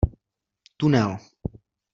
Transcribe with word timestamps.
Tunel! 0.79 1.11